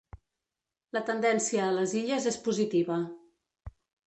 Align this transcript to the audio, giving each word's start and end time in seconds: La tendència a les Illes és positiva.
La 0.97 1.03
tendència 1.09 1.67
a 1.67 1.75
les 1.75 1.93
Illes 2.01 2.27
és 2.33 2.41
positiva. 2.49 2.99